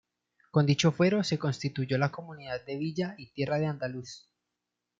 Con 0.49 0.65
dicho 0.65 0.91
Fuero 0.91 1.23
se 1.23 1.37
constituyó 1.37 1.95
la 1.99 2.09
Comunidad 2.09 2.65
de 2.65 2.75
villa 2.75 3.13
y 3.19 3.29
tierra 3.33 3.59
de 3.59 3.67
Andaluz. 3.67 4.27